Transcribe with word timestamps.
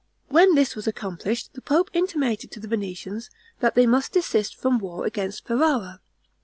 When 0.29 0.55
this 0.55 0.75
was 0.75 0.87
accomplished, 0.87 1.53
the 1.53 1.61
pope 1.61 1.91
intimated 1.93 2.49
to 2.49 2.59
the 2.59 2.67
Venetians, 2.67 3.29
that 3.59 3.75
they 3.75 3.85
must 3.85 4.13
desist 4.13 4.55
from 4.55 4.79
war 4.79 5.05
against 5.05 5.45
Ferrara. 5.45 6.01